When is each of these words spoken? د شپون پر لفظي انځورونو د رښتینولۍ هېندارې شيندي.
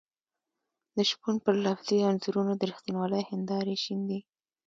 د 0.95 0.97
شپون 1.09 1.35
پر 1.45 1.55
لفظي 1.65 1.97
انځورونو 2.09 2.53
د 2.57 2.61
رښتینولۍ 2.71 3.23
هېندارې 3.31 3.75
شيندي. 3.83 4.19